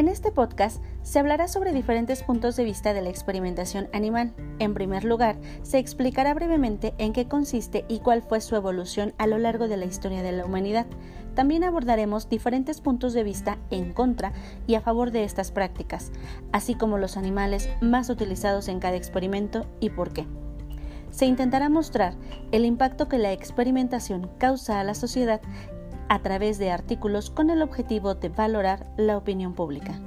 En 0.00 0.08
este 0.08 0.32
podcast 0.32 0.82
se 1.02 1.18
hablará 1.18 1.46
sobre 1.46 1.74
diferentes 1.74 2.22
puntos 2.22 2.56
de 2.56 2.64
vista 2.64 2.94
de 2.94 3.02
la 3.02 3.10
experimentación 3.10 3.90
animal. 3.92 4.32
En 4.58 4.72
primer 4.72 5.04
lugar, 5.04 5.36
se 5.62 5.76
explicará 5.76 6.32
brevemente 6.32 6.94
en 6.96 7.12
qué 7.12 7.28
consiste 7.28 7.84
y 7.86 7.98
cuál 7.98 8.22
fue 8.22 8.40
su 8.40 8.56
evolución 8.56 9.12
a 9.18 9.26
lo 9.26 9.36
largo 9.36 9.68
de 9.68 9.76
la 9.76 9.84
historia 9.84 10.22
de 10.22 10.32
la 10.32 10.46
humanidad. 10.46 10.86
También 11.34 11.64
abordaremos 11.64 12.30
diferentes 12.30 12.80
puntos 12.80 13.12
de 13.12 13.24
vista 13.24 13.58
en 13.68 13.92
contra 13.92 14.32
y 14.66 14.74
a 14.74 14.80
favor 14.80 15.10
de 15.10 15.24
estas 15.24 15.52
prácticas, 15.52 16.12
así 16.50 16.74
como 16.74 16.96
los 16.96 17.18
animales 17.18 17.68
más 17.82 18.08
utilizados 18.08 18.68
en 18.68 18.80
cada 18.80 18.96
experimento 18.96 19.66
y 19.80 19.90
por 19.90 20.14
qué. 20.14 20.26
Se 21.10 21.26
intentará 21.26 21.68
mostrar 21.68 22.14
el 22.52 22.64
impacto 22.64 23.06
que 23.06 23.18
la 23.18 23.32
experimentación 23.32 24.30
causa 24.38 24.80
a 24.80 24.84
la 24.84 24.94
sociedad 24.94 25.42
a 26.10 26.18
través 26.22 26.58
de 26.58 26.72
artículos 26.72 27.30
con 27.30 27.50
el 27.50 27.62
objetivo 27.62 28.16
de 28.16 28.30
valorar 28.30 28.84
la 28.96 29.16
opinión 29.16 29.54
pública. 29.54 30.00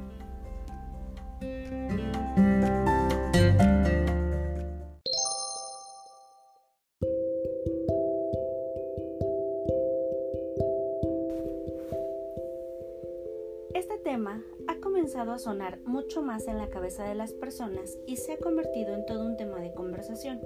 Este 13.73 13.98
tema 14.04 14.44
ha 14.67 14.76
comenzado 14.81 15.31
a 15.31 15.40
sonar 15.40 15.80
mucho 15.86 16.22
más 16.22 16.48
en 16.50 16.58
la 16.58 16.70
cabeza 16.70 17.06
de 17.06 17.16
las 17.16 17.31
personas 17.31 17.98
y 18.06 18.17
se 18.17 18.34
ha 18.34 18.38
convertido 18.38 18.94
en 18.94 19.06
todo 19.06 19.26
un 19.26 19.38
tema 19.38 19.59
de 19.59 19.73
conversación 19.73 20.42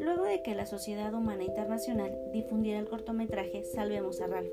luego 0.00 0.24
de 0.24 0.42
que 0.42 0.54
la 0.54 0.66
Sociedad 0.66 1.12
Humana 1.14 1.44
Internacional 1.44 2.16
difundiera 2.32 2.78
el 2.78 2.88
cortometraje 2.88 3.64
Salvemos 3.64 4.20
a 4.20 4.26
Ralph, 4.26 4.52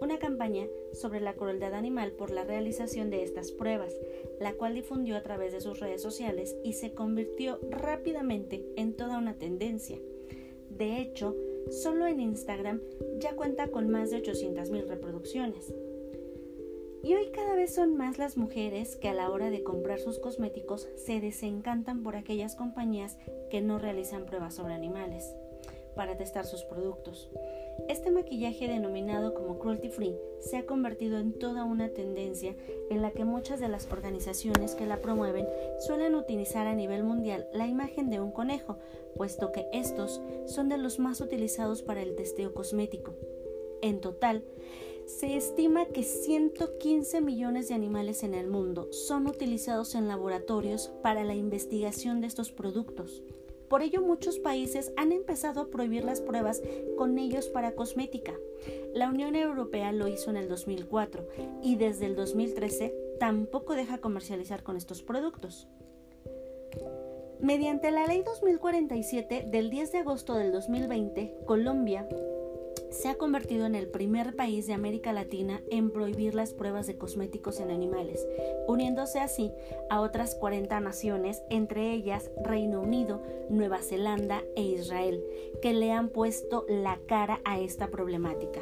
una 0.00 0.18
campaña 0.18 0.66
sobre 0.92 1.20
la 1.20 1.34
crueldad 1.34 1.74
animal 1.74 2.12
por 2.12 2.30
la 2.30 2.44
realización 2.44 3.10
de 3.10 3.22
estas 3.22 3.52
pruebas, 3.52 3.94
la 4.40 4.54
cual 4.54 4.74
difundió 4.74 5.16
a 5.16 5.22
través 5.22 5.52
de 5.52 5.60
sus 5.60 5.78
redes 5.78 6.02
sociales 6.02 6.56
y 6.64 6.72
se 6.72 6.94
convirtió 6.94 7.58
rápidamente 7.70 8.64
en 8.76 8.94
toda 8.94 9.18
una 9.18 9.34
tendencia. 9.34 9.98
De 10.70 11.00
hecho, 11.00 11.36
solo 11.68 12.06
en 12.06 12.20
Instagram 12.20 12.80
ya 13.18 13.36
cuenta 13.36 13.68
con 13.68 13.90
más 13.90 14.10
de 14.10 14.22
800.000 14.22 14.86
reproducciones. 14.86 15.74
Y 17.02 17.14
hoy 17.14 17.30
cada 17.32 17.54
vez 17.54 17.74
son 17.74 17.96
más 17.96 18.18
las 18.18 18.36
mujeres 18.36 18.96
que 18.96 19.08
a 19.08 19.14
la 19.14 19.30
hora 19.30 19.50
de 19.50 19.62
comprar 19.62 20.00
sus 20.00 20.18
cosméticos 20.18 20.88
se 20.96 21.20
desencantan 21.20 22.02
por 22.02 22.14
aquellas 22.16 22.56
compañías 22.56 23.16
que 23.50 23.62
no 23.62 23.78
realizan 23.78 24.26
pruebas 24.26 24.54
sobre 24.54 24.74
animales 24.74 25.34
para 26.00 26.16
testar 26.16 26.46
sus 26.46 26.64
productos. 26.64 27.28
Este 27.86 28.10
maquillaje 28.10 28.66
denominado 28.66 29.34
como 29.34 29.58
cruelty 29.58 29.90
free 29.90 30.16
se 30.38 30.56
ha 30.56 30.64
convertido 30.64 31.18
en 31.18 31.34
toda 31.34 31.64
una 31.64 31.90
tendencia 31.90 32.56
en 32.88 33.02
la 33.02 33.10
que 33.10 33.26
muchas 33.26 33.60
de 33.60 33.68
las 33.68 33.86
organizaciones 33.92 34.74
que 34.74 34.86
la 34.86 35.02
promueven 35.02 35.46
suelen 35.78 36.14
utilizar 36.14 36.66
a 36.66 36.74
nivel 36.74 37.04
mundial 37.04 37.48
la 37.52 37.66
imagen 37.66 38.08
de 38.08 38.18
un 38.18 38.32
conejo, 38.32 38.78
puesto 39.14 39.52
que 39.52 39.66
estos 39.74 40.22
son 40.46 40.70
de 40.70 40.78
los 40.78 40.98
más 40.98 41.20
utilizados 41.20 41.82
para 41.82 42.00
el 42.00 42.16
testeo 42.16 42.54
cosmético. 42.54 43.12
En 43.82 44.00
total, 44.00 44.42
se 45.04 45.36
estima 45.36 45.84
que 45.84 46.02
115 46.02 47.20
millones 47.20 47.68
de 47.68 47.74
animales 47.74 48.22
en 48.22 48.32
el 48.32 48.46
mundo 48.46 48.90
son 48.90 49.26
utilizados 49.26 49.94
en 49.94 50.08
laboratorios 50.08 50.92
para 51.02 51.24
la 51.24 51.34
investigación 51.34 52.22
de 52.22 52.28
estos 52.28 52.52
productos. 52.52 53.22
Por 53.70 53.82
ello 53.82 54.02
muchos 54.02 54.40
países 54.40 54.92
han 54.96 55.12
empezado 55.12 55.60
a 55.60 55.68
prohibir 55.68 56.02
las 56.02 56.20
pruebas 56.20 56.60
con 56.98 57.18
ellos 57.18 57.48
para 57.48 57.76
cosmética. 57.76 58.34
La 58.94 59.08
Unión 59.08 59.36
Europea 59.36 59.92
lo 59.92 60.08
hizo 60.08 60.28
en 60.28 60.36
el 60.36 60.48
2004 60.48 61.28
y 61.62 61.76
desde 61.76 62.06
el 62.06 62.16
2013 62.16 62.92
tampoco 63.20 63.76
deja 63.76 63.98
comercializar 63.98 64.64
con 64.64 64.76
estos 64.76 65.04
productos. 65.04 65.68
Mediante 67.38 67.92
la 67.92 68.06
Ley 68.08 68.24
2047 68.24 69.46
del 69.46 69.70
10 69.70 69.92
de 69.92 69.98
agosto 69.98 70.34
del 70.34 70.50
2020, 70.50 71.36
Colombia 71.46 72.08
se 72.90 73.08
ha 73.08 73.14
convertido 73.14 73.66
en 73.66 73.74
el 73.74 73.88
primer 73.88 74.36
país 74.36 74.66
de 74.66 74.74
América 74.74 75.12
Latina 75.12 75.62
en 75.70 75.90
prohibir 75.90 76.34
las 76.34 76.52
pruebas 76.52 76.86
de 76.86 76.96
cosméticos 76.96 77.60
en 77.60 77.70
animales, 77.70 78.26
uniéndose 78.66 79.20
así 79.20 79.52
a 79.88 80.00
otras 80.00 80.34
40 80.34 80.80
naciones, 80.80 81.42
entre 81.50 81.92
ellas 81.92 82.30
Reino 82.44 82.80
Unido, 82.80 83.22
Nueva 83.48 83.82
Zelanda 83.82 84.42
e 84.56 84.62
Israel, 84.62 85.24
que 85.62 85.72
le 85.72 85.92
han 85.92 86.08
puesto 86.08 86.66
la 86.68 86.98
cara 87.06 87.40
a 87.44 87.60
esta 87.60 87.88
problemática. 87.88 88.60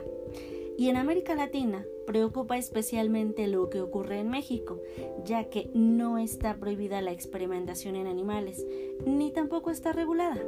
Y 0.78 0.88
en 0.88 0.96
América 0.96 1.34
Latina 1.34 1.84
preocupa 2.06 2.56
especialmente 2.56 3.48
lo 3.48 3.68
que 3.68 3.80
ocurre 3.80 4.20
en 4.20 4.28
México, 4.28 4.80
ya 5.24 5.50
que 5.50 5.68
no 5.74 6.18
está 6.18 6.56
prohibida 6.56 7.02
la 7.02 7.10
experimentación 7.10 7.96
en 7.96 8.06
animales, 8.06 8.64
ni 9.04 9.32
tampoco 9.32 9.70
está 9.70 9.92
regulada. 9.92 10.38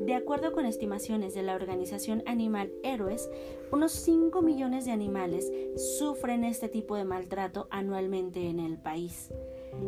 De 0.00 0.14
acuerdo 0.14 0.52
con 0.52 0.66
estimaciones 0.66 1.34
de 1.34 1.42
la 1.42 1.54
organización 1.54 2.22
Animal 2.26 2.70
Héroes, 2.82 3.30
unos 3.72 3.92
5 3.92 4.42
millones 4.42 4.84
de 4.84 4.92
animales 4.92 5.50
sufren 5.98 6.44
este 6.44 6.68
tipo 6.68 6.96
de 6.96 7.04
maltrato 7.04 7.66
anualmente 7.70 8.48
en 8.48 8.60
el 8.60 8.78
país. 8.78 9.30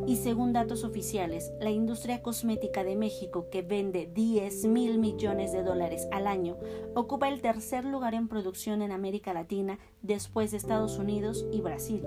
Y 0.06 0.16
según 0.16 0.52
datos 0.52 0.84
oficiales, 0.84 1.52
la 1.60 1.70
industria 1.70 2.22
cosmética 2.22 2.84
de 2.84 2.96
México, 2.96 3.48
que 3.50 3.62
vende 3.62 4.10
10 4.12 4.66
mil 4.66 4.98
millones 4.98 5.52
de 5.52 5.62
dólares 5.62 6.08
al 6.10 6.26
año, 6.26 6.56
ocupa 6.94 7.28
el 7.28 7.40
tercer 7.40 7.84
lugar 7.84 8.14
en 8.14 8.28
producción 8.28 8.82
en 8.82 8.92
América 8.92 9.32
Latina 9.32 9.78
después 10.02 10.50
de 10.50 10.56
Estados 10.56 10.98
Unidos 10.98 11.46
y 11.52 11.60
Brasil. 11.60 12.04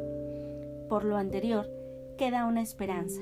Por 0.89 1.05
lo 1.05 1.17
anterior, 1.17 1.69
queda 2.17 2.45
una 2.45 2.61
esperanza. 2.61 3.21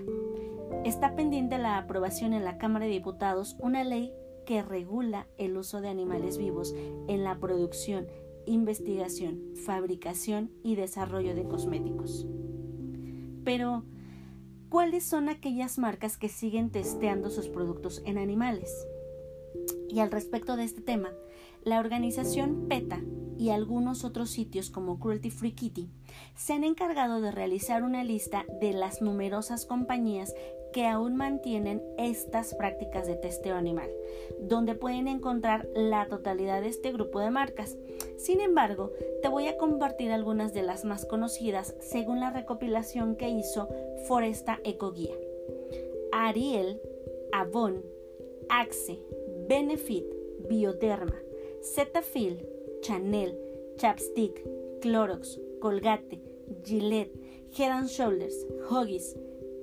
Está 0.84 1.16
pendiente 1.16 1.58
la 1.58 1.78
aprobación 1.78 2.34
en 2.34 2.46
la 2.46 2.58
Cámara 2.58 2.86
de 2.86 2.92
Diputados 2.92 3.56
una 3.60 3.84
ley 3.84 4.14
que 4.50 4.64
regula 4.64 5.28
el 5.38 5.56
uso 5.58 5.80
de 5.80 5.90
animales 5.90 6.40
vivos 6.40 6.74
en 7.08 7.24
la 7.24 7.38
producción, 7.38 8.08
investigación, 8.48 9.54
fabricación 9.64 10.50
y 10.64 10.74
desarrollo 10.74 11.36
de 11.36 11.44
cosméticos. 11.44 12.26
Pero, 13.46 13.84
¿cuáles 14.70 15.04
son 15.04 15.30
aquellas 15.30 15.78
marcas 15.78 16.18
que 16.18 16.30
siguen 16.30 16.72
testeando 16.72 17.30
sus 17.30 17.48
productos 17.48 18.02
en 18.08 18.18
animales? 18.18 18.74
Y 19.88 20.00
al 20.00 20.10
respecto 20.10 20.56
de 20.56 20.64
este 20.64 20.82
tema, 20.82 21.12
la 21.64 21.80
organización 21.80 22.68
PETA 22.68 23.04
y 23.38 23.52
algunos 23.52 24.04
otros 24.04 24.32
sitios 24.32 24.72
como 24.72 24.98
Cruelty 25.00 25.30
Free 25.30 25.54
Kitty 25.54 25.92
se 26.36 26.54
han 26.54 26.64
encargado 26.64 27.22
de 27.22 27.32
realizar 27.32 27.84
una 27.84 28.04
lista 28.04 28.48
de 28.60 28.74
las 28.74 29.00
numerosas 29.04 29.68
compañías 29.68 30.34
que 30.72 30.86
aún 30.88 31.16
mantienen 31.16 31.84
estas 31.98 32.54
prácticas 32.56 33.08
de 33.08 33.16
testeo 33.16 33.56
animal, 33.56 33.90
donde 34.40 34.76
pueden 34.76 35.08
encontrar 35.08 35.68
la 35.74 36.08
totalidad 36.08 36.62
de 36.62 36.70
este 36.70 36.92
grupo 36.92 37.20
de 37.20 37.32
marcas. 37.32 37.78
Sin 38.18 38.42
embargo, 38.42 38.92
te 39.22 39.30
voy 39.30 39.48
a 39.48 39.58
compartir 39.58 40.12
algunas 40.12 40.54
de 40.54 40.64
las 40.64 40.86
más 40.86 41.06
conocidas 41.06 41.76
según 41.80 42.20
la 42.20 42.32
recopilación 42.32 43.16
que 43.16 43.30
hizo 43.30 43.70
Foresta 44.08 44.60
Ecoguía. 44.64 45.16
Ariel, 46.12 46.82
Avon, 47.32 47.84
Axe, 48.50 49.00
Benefit, 49.48 50.06
Bioderma, 50.50 51.22
Cetaphil, 51.62 52.48
Chanel, 52.82 53.38
Chapstick, 53.78 54.44
Clorox, 54.82 55.40
Colgate, 55.60 56.22
Gillette, 56.64 57.14
Head 57.52 57.72
and 57.72 57.90
Shoulders, 57.90 58.46
Huggies, 58.70 59.16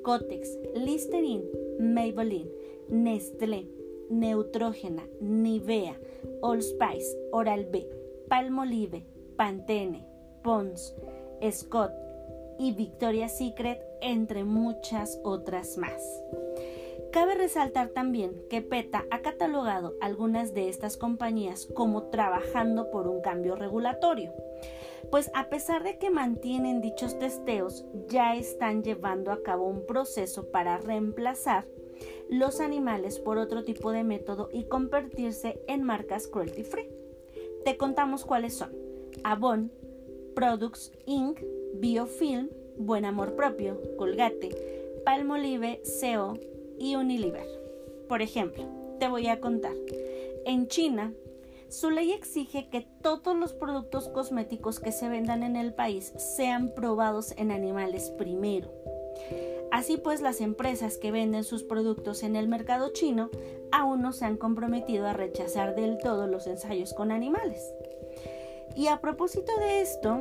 Cotex, 0.06 0.56
Listerine, 0.76 1.42
Maybelline, 1.80 2.48
Nestlé, 2.88 3.66
Neutrogena, 4.08 5.02
Nivea, 5.20 5.96
Allspice, 6.44 7.16
Oral-B, 7.32 7.84
Palmolive, 8.28 9.02
Pantene, 9.36 10.04
Pons, 10.44 10.94
Scott 11.50 11.90
y 12.56 12.70
Victoria's 12.70 13.36
Secret, 13.36 13.80
entre 14.00 14.44
muchas 14.44 15.18
otras 15.24 15.76
más. 15.76 16.00
Cabe 17.16 17.34
resaltar 17.34 17.88
también 17.88 18.42
que 18.50 18.60
PETA 18.60 19.06
ha 19.10 19.22
catalogado 19.22 19.94
algunas 20.02 20.52
de 20.52 20.68
estas 20.68 20.98
compañías 20.98 21.66
como 21.74 22.10
trabajando 22.10 22.90
por 22.90 23.08
un 23.08 23.22
cambio 23.22 23.56
regulatorio 23.56 24.34
pues 25.10 25.30
a 25.32 25.48
pesar 25.48 25.82
de 25.82 25.96
que 25.96 26.10
mantienen 26.10 26.82
dichos 26.82 27.18
testeos, 27.18 27.86
ya 28.08 28.36
están 28.36 28.82
llevando 28.82 29.32
a 29.32 29.42
cabo 29.42 29.64
un 29.64 29.86
proceso 29.86 30.50
para 30.50 30.76
reemplazar 30.76 31.66
los 32.28 32.60
animales 32.60 33.18
por 33.18 33.38
otro 33.38 33.64
tipo 33.64 33.92
de 33.92 34.04
método 34.04 34.50
y 34.52 34.64
convertirse 34.64 35.58
en 35.68 35.84
marcas 35.84 36.26
cruelty 36.26 36.64
free. 36.64 36.90
Te 37.64 37.78
contamos 37.78 38.26
cuáles 38.26 38.54
son. 38.58 38.76
Avon, 39.24 39.72
Products 40.34 40.92
Inc., 41.06 41.40
Biofilm, 41.76 42.50
Buen 42.76 43.06
Amor 43.06 43.36
Propio, 43.36 43.80
Colgate, 43.96 44.50
Palmolive, 45.02 45.80
SEO 45.82 46.34
y 46.78 46.96
Unilever. 46.96 47.46
Por 48.08 48.22
ejemplo, 48.22 48.64
te 48.98 49.08
voy 49.08 49.28
a 49.28 49.40
contar. 49.40 49.74
En 50.44 50.68
China, 50.68 51.12
su 51.68 51.90
ley 51.90 52.12
exige 52.12 52.68
que 52.68 52.86
todos 53.02 53.36
los 53.36 53.52
productos 53.52 54.08
cosméticos 54.08 54.78
que 54.78 54.92
se 54.92 55.08
vendan 55.08 55.42
en 55.42 55.56
el 55.56 55.74
país 55.74 56.12
sean 56.16 56.72
probados 56.74 57.32
en 57.36 57.50
animales 57.50 58.10
primero. 58.16 58.70
Así 59.72 59.96
pues, 59.96 60.20
las 60.20 60.40
empresas 60.40 60.96
que 60.96 61.10
venden 61.10 61.42
sus 61.42 61.64
productos 61.64 62.22
en 62.22 62.36
el 62.36 62.48
mercado 62.48 62.92
chino 62.92 63.30
aún 63.72 64.00
no 64.00 64.12
se 64.12 64.24
han 64.24 64.36
comprometido 64.36 65.06
a 65.06 65.12
rechazar 65.12 65.74
del 65.74 65.98
todo 65.98 66.26
los 66.26 66.46
ensayos 66.46 66.94
con 66.94 67.10
animales. 67.10 67.74
Y 68.76 68.86
a 68.86 69.00
propósito 69.00 69.52
de 69.58 69.80
esto, 69.80 70.18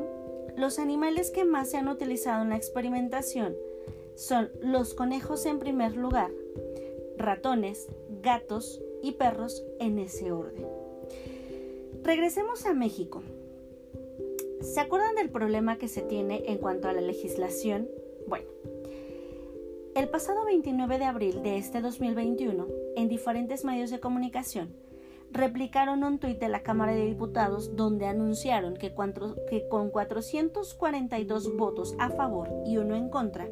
los 0.56 0.80
animales 0.80 1.30
que 1.30 1.46
más 1.46 1.70
se 1.70 1.78
han 1.78 1.90
utilizado 1.90 2.42
en 2.42 2.50
la 2.50 2.56
experimentación 2.56 3.56
son 4.16 4.50
los 4.62 4.94
conejos 4.94 5.46
en 5.46 5.60
primer 5.60 5.96
lugar, 5.96 6.32
ratones, 7.18 7.88
gatos 8.22 8.82
y 9.02 9.14
perros 9.14 9.64
en 9.80 10.00
ese 10.00 10.32
orden. 10.32 10.66
Regresemos 12.04 12.66
a 12.66 12.74
México. 12.74 13.24
¿Se 14.62 14.80
acuerdan 14.80 15.16
del 15.16 15.30
problema 15.30 15.78
que 15.78 15.88
se 15.88 16.02
tiene 16.02 16.44
en 16.48 16.58
cuanto 16.58 16.88
a 16.88 16.94
la 16.94 17.02
legislación? 17.02 17.90
Bueno, 18.28 18.48
el 19.96 20.10
pasado 20.10 20.46
29 20.46 20.98
de 20.98 21.06
abril 21.06 21.44
de 21.44 21.58
este 21.58 21.82
2021, 21.82 22.68
en 22.96 23.08
diferentes 23.08 23.64
medios 23.66 23.92
de 23.92 24.00
comunicación, 24.00 24.74
replicaron 25.32 26.04
un 26.04 26.20
tuit 26.20 26.40
de 26.40 26.50
la 26.50 26.64
Cámara 26.64 26.94
de 26.94 27.06
Diputados 27.06 27.76
donde 27.76 28.06
anunciaron 28.06 28.76
que, 28.76 28.94
que 29.50 29.68
con 29.68 29.90
442 29.90 31.58
votos 31.58 31.96
a 32.00 32.10
favor 32.10 32.50
y 32.66 32.78
uno 32.78 32.96
en 32.96 33.10
contra, 33.10 33.48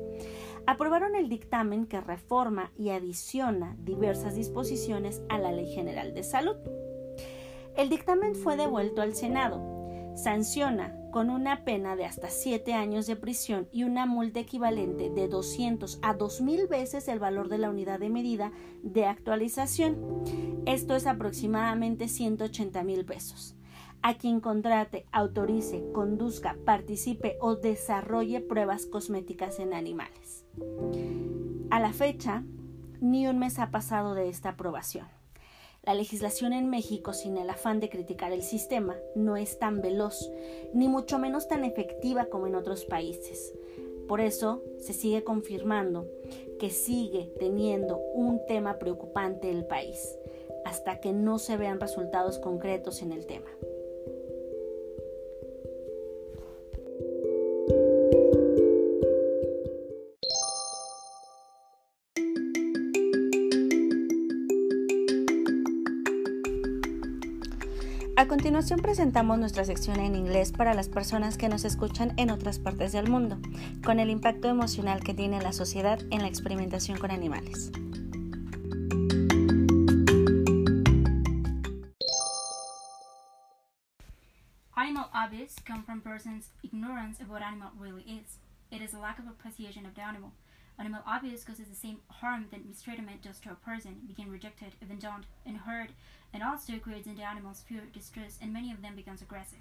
aprobaron 0.68 1.16
el 1.16 1.30
dictamen 1.30 1.86
que 1.86 2.02
reforma 2.02 2.72
y 2.78 2.90
adiciona 2.90 3.76
diversas 3.80 4.36
disposiciones 4.36 5.22
a 5.30 5.38
la 5.38 5.52
Ley 5.52 5.74
General 5.74 6.14
de 6.14 6.24
Salud. 6.24 6.58
El 7.76 7.90
dictamen 7.90 8.36
fue 8.36 8.56
devuelto 8.56 9.02
al 9.02 9.16
Senado. 9.16 9.62
Sanciona 10.16 10.96
con 11.12 11.30
una 11.30 11.64
pena 11.64 11.96
de 11.96 12.06
hasta 12.06 12.30
7 12.30 12.74
años 12.74 13.08
de 13.08 13.16
prisión 13.16 13.68
y 13.72 13.84
una 13.84 14.06
multa 14.06 14.40
equivalente 14.40 15.10
de 15.10 15.28
200 15.28 16.00
a 16.02 16.16
2.000 16.16 16.68
veces 16.68 17.08
el 17.08 17.20
valor 17.20 17.50
de 17.50 17.58
la 17.58 17.70
unidad 17.70 18.00
de 18.00 18.10
medida 18.10 18.52
de 18.84 19.06
actualización. 19.06 20.24
Esto 20.66 20.96
es 20.96 21.08
aproximadamente 21.08 22.08
180 22.08 22.84
mil 22.84 23.06
pesos. 23.06 23.56
A 24.02 24.16
quien 24.16 24.40
contrate, 24.40 25.06
autorice, 25.12 25.84
conduzca, 25.94 26.58
participe 26.66 27.38
o 27.40 27.56
desarrolle 27.56 28.42
pruebas 28.42 28.86
cosméticas 28.86 29.60
en 29.60 29.74
animales. 29.74 30.43
A 31.70 31.80
la 31.80 31.94
fecha, 31.94 32.44
ni 33.02 33.28
un 33.28 33.40
mes 33.40 33.60
ha 33.60 33.72
pasado 33.72 34.14
de 34.14 34.30
esta 34.30 34.50
aprobación. 34.50 35.08
La 35.84 35.94
legislación 35.94 36.54
en 36.54 36.70
México, 36.70 37.12
sin 37.12 37.36
el 37.36 37.50
afán 37.50 37.80
de 37.82 37.90
criticar 37.90 38.32
el 38.32 38.42
sistema, 38.42 38.96
no 39.16 39.36
es 39.36 39.60
tan 39.60 39.82
veloz, 39.82 40.32
ni 40.74 40.88
mucho 40.88 41.20
menos 41.20 41.48
tan 41.48 41.66
efectiva 41.66 42.28
como 42.28 42.48
en 42.48 42.56
otros 42.56 42.86
países. 42.86 43.54
Por 44.08 44.22
eso 44.22 44.64
se 44.80 44.94
sigue 44.94 45.24
confirmando 45.24 46.08
que 46.60 46.70
sigue 46.70 47.34
teniendo 47.40 47.98
un 48.14 48.46
tema 48.46 48.80
preocupante 48.80 49.50
el 49.50 49.66
país, 49.66 50.18
hasta 50.64 51.00
que 51.00 51.12
no 51.12 51.40
se 51.40 51.58
vean 51.58 51.82
resultados 51.82 52.40
concretos 52.40 53.02
en 53.02 53.12
el 53.12 53.26
tema. 53.26 53.50
A 68.24 68.28
continuación 68.30 68.80
presentamos 68.80 69.38
nuestra 69.38 69.66
sección 69.66 70.00
en 70.00 70.16
inglés 70.16 70.54
para 70.54 70.74
las 70.74 70.88
personas 70.88 71.38
que 71.38 71.50
nos 71.50 71.66
escuchan 71.66 72.14
en 72.16 72.32
otras 72.32 72.58
partes 72.58 72.94
del 72.94 73.10
mundo, 73.10 73.38
con 73.84 74.00
el 74.00 74.10
impacto 74.10 74.48
emocional 74.48 75.04
que 75.04 75.14
tiene 75.14 75.42
la 75.42 75.52
sociedad 75.52 76.00
en 76.10 76.22
la 76.22 76.30
experimentación 76.30 76.98
con 76.98 77.12
animales. 77.12 77.70
Animal 84.74 85.10
abuse 85.12 85.56
come 85.68 85.84
from 85.84 86.00
persons' 86.00 86.50
ignorance 86.62 87.22
of 87.22 87.30
what 87.30 87.42
animal 87.42 87.72
really 87.78 88.04
is. 88.04 88.40
It 88.72 88.82
is 88.82 88.94
a 88.94 89.00
lack 89.00 89.20
of 89.20 89.28
appreciation 89.28 89.86
of 89.86 89.96
the 89.96 90.02
animal. 90.02 90.32
Animal 90.80 91.02
abuse 91.08 91.44
causes 91.44 91.68
the 91.68 91.76
same 91.76 92.00
harm 92.10 92.48
that 92.52 92.66
mistreatment 92.66 93.22
does 93.22 93.40
to 93.42 93.52
a 93.52 93.56
person, 93.56 94.02
being 94.16 94.30
rejected, 94.30 94.74
abandoned, 94.82 95.28
and 95.46 95.58
hurt, 95.58 95.92
and 96.34 96.42
also 96.42 96.80
creates 96.80 97.06
in 97.06 97.16
the 97.16 97.24
animals 97.24 97.64
fear, 97.68 97.84
distress, 97.94 98.40
and 98.42 98.52
many 98.52 98.72
of 98.72 98.82
them 98.82 98.96
becomes 98.96 99.22
aggressive. 99.22 99.60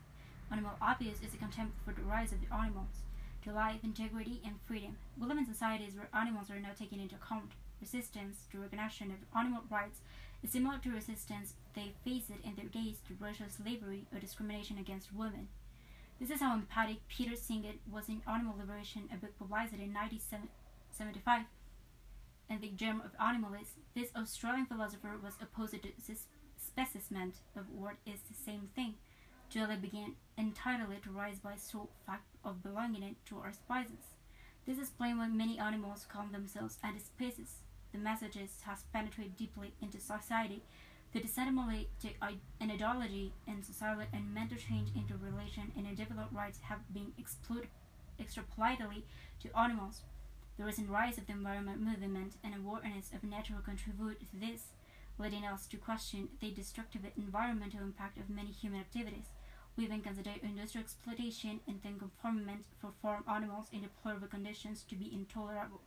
Animal 0.51 0.73
abuse 0.81 1.19
is 1.23 1.35
a 1.35 1.37
contempt 1.37 1.77
for 1.85 1.93
the 1.93 2.03
rights 2.03 2.33
of 2.33 2.41
the 2.41 2.55
animals, 2.55 3.05
to 3.45 3.53
life, 3.53 3.81
integrity, 3.85 4.41
and 4.45 4.55
freedom. 4.67 4.97
We 5.19 5.27
live 5.27 5.39
in 5.39 5.47
societies 5.47 5.95
where 5.97 6.09
animals 6.15 6.51
are 6.51 6.61
not 6.61 6.79
taken 6.79 6.99
into 6.99 7.17
account. 7.17 7.53
Resistance 7.81 8.47
to 8.51 8.59
recognition 8.61 9.11
of 9.11 9.39
animal 9.39 9.63
rights 9.71 10.01
is 10.43 10.51
similar 10.51 10.79
to 10.79 10.91
resistance 10.91 11.55
they 11.75 11.93
faced 12.05 12.31
in 12.31 12.55
their 12.55 12.67
days 12.67 12.99
to 13.07 13.17
racial 13.19 13.47
slavery 13.49 14.07
or 14.13 14.21
discrimination 14.21 14.79
against 14.79 15.13
women. 15.13 15.49
This 16.21 16.31
is 16.31 16.41
how 16.41 16.55
empathic 16.55 17.07
Peter 17.09 17.35
Singed 17.35 17.81
was 17.91 18.09
in 18.09 18.23
Animal 18.27 18.55
Liberation, 18.57 19.09
a 19.13 19.17
book 19.17 19.37
published 19.39 19.75
in 19.75 19.93
1975. 20.99 21.47
And 22.51 22.61
the 22.61 22.69
germ 22.69 23.01
of 23.01 23.13
animalism, 23.19 23.83
this 23.95 24.11
Australian 24.15 24.67
philosopher 24.67 25.17
was 25.23 25.35
opposed 25.41 25.83
to 25.83 25.89
this 26.07 26.27
specimen 26.59 27.33
of 27.57 27.71
what 27.71 27.97
is 28.05 28.21
the 28.29 28.35
same 28.35 28.69
thing. 28.75 28.95
Jelly 29.49 29.77
began 29.77 30.17
entirely 30.37 30.97
to 31.03 31.11
rise 31.11 31.39
by 31.39 31.57
sole 31.57 31.91
fact 32.07 32.37
of 32.45 32.63
belonging 32.63 33.03
it 33.03 33.17
to 33.27 33.39
our 33.39 33.53
species. 33.53 34.17
This 34.67 34.79
is 34.79 34.91
plain 34.91 35.19
when 35.19 35.37
many 35.37 35.59
animals 35.59 36.07
call 36.11 36.27
themselves 36.31 36.79
antispecies. 36.85 37.63
The 37.93 37.99
message 37.99 38.37
has 38.63 38.85
penetrated 38.93 39.37
deeply 39.37 39.75
into 39.83 40.01
society 40.01 40.63
to 41.13 41.21
disseminate 41.21 41.89
an 42.23 42.71
ideology 42.71 43.33
and 43.47 43.65
societal 43.65 44.05
and 44.13 44.33
mental 44.33 44.57
change 44.57 44.89
into 44.95 45.15
relation 45.17 45.73
and 45.77 45.87
individual 45.87 46.25
rights 46.33 46.61
have 46.63 46.81
been 46.93 47.13
exploited 47.19 47.69
extrapolatedly 48.21 49.03
to 49.41 49.59
animals. 49.59 50.03
The 50.59 50.65
recent 50.65 50.91
rise 50.91 51.19
of 51.19 51.27
the 51.27 51.33
environment 51.33 51.81
movement 51.81 52.37
and 52.45 52.55
awareness 52.55 53.11
of 53.13 53.25
nature 53.25 53.61
contribute 53.65 54.21
to 54.21 54.37
this 54.37 54.73
leading 55.19 55.45
us 55.45 55.67
to 55.67 55.77
question 55.77 56.29
the 56.41 56.51
destructive 56.51 57.03
environmental 57.17 57.81
impact 57.81 58.19
of 58.19 58.31
many 58.31 58.51
human 58.51 58.81
activities. 58.81 59.29
We 59.77 59.85
even 59.85 60.01
consider 60.01 60.33
industrial 60.43 60.85
exploitation 60.85 61.61
and 61.67 61.81
then 61.83 61.99
confinement 61.99 62.65
for 62.81 62.93
farm 63.01 63.25
animals 63.29 63.69
in 63.73 63.83
deplorable 63.83 64.29
conditions 64.29 64.85
to 64.89 64.97
be 64.97 65.13
intolerable. 65.13 65.81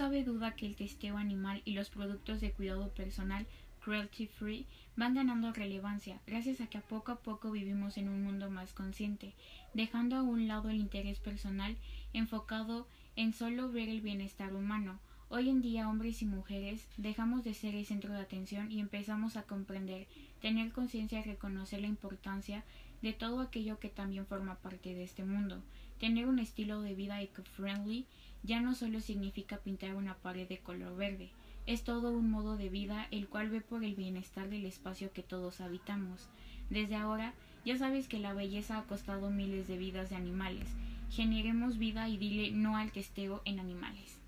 cabe 0.00 0.24
duda 0.24 0.56
que 0.56 0.66
el 0.66 0.76
testeo 0.76 1.18
animal 1.18 1.60
y 1.66 1.74
los 1.74 1.90
productos 1.90 2.40
de 2.40 2.52
cuidado 2.52 2.88
personal 2.94 3.46
cruelty 3.80 4.26
free 4.26 4.66
van 4.96 5.14
ganando 5.14 5.52
relevancia 5.52 6.20
gracias 6.26 6.60
a 6.60 6.66
que 6.66 6.78
a 6.78 6.82
poco 6.82 7.12
a 7.12 7.20
poco 7.20 7.50
vivimos 7.50 7.96
en 7.96 8.08
un 8.08 8.22
mundo 8.22 8.50
más 8.50 8.72
consciente, 8.72 9.34
dejando 9.74 10.16
a 10.16 10.22
un 10.22 10.48
lado 10.48 10.70
el 10.70 10.76
interés 10.76 11.18
personal 11.18 11.76
enfocado 12.12 12.86
en 13.16 13.32
solo 13.32 13.70
ver 13.70 13.88
el 13.88 14.00
bienestar 14.00 14.54
humano. 14.54 14.98
Hoy 15.28 15.48
en 15.48 15.62
día 15.62 15.88
hombres 15.88 16.22
y 16.22 16.26
mujeres 16.26 16.86
dejamos 16.96 17.44
de 17.44 17.54
ser 17.54 17.74
el 17.74 17.86
centro 17.86 18.12
de 18.12 18.20
atención 18.20 18.70
y 18.72 18.80
empezamos 18.80 19.36
a 19.36 19.44
comprender, 19.44 20.08
tener 20.40 20.72
conciencia 20.72 21.20
y 21.20 21.22
reconocer 21.22 21.80
la 21.80 21.86
importancia 21.86 22.64
de 23.00 23.12
todo 23.12 23.40
aquello 23.40 23.78
que 23.78 23.88
también 23.88 24.26
forma 24.26 24.56
parte 24.56 24.94
de 24.94 25.04
este 25.04 25.24
mundo. 25.24 25.62
Tener 25.98 26.26
un 26.26 26.38
estilo 26.38 26.80
de 26.80 26.94
vida 26.94 27.20
eco-friendly 27.22 28.06
ya 28.42 28.60
no 28.60 28.74
solo 28.74 29.00
significa 29.00 29.58
pintar 29.58 29.94
una 29.94 30.16
pared 30.16 30.48
de 30.48 30.58
color 30.58 30.96
verde, 30.96 31.30
es 31.66 31.84
todo 31.84 32.12
un 32.12 32.30
modo 32.30 32.56
de 32.56 32.68
vida 32.68 33.06
el 33.10 33.28
cual 33.28 33.50
ve 33.50 33.60
por 33.60 33.84
el 33.84 33.94
bienestar 33.94 34.48
del 34.48 34.66
espacio 34.66 35.12
que 35.12 35.22
todos 35.22 35.60
habitamos. 35.60 36.28
Desde 36.68 36.96
ahora, 36.96 37.34
ya 37.64 37.76
sabes 37.76 38.08
que 38.08 38.18
la 38.18 38.32
belleza 38.32 38.78
ha 38.78 38.84
costado 38.84 39.30
miles 39.30 39.68
de 39.68 39.76
vidas 39.76 40.10
de 40.10 40.16
animales, 40.16 40.68
generemos 41.10 41.78
vida 41.78 42.08
y 42.08 42.16
dile 42.16 42.52
no 42.52 42.76
al 42.76 42.92
testeo 42.92 43.42
en 43.44 43.58
animales. 43.58 44.19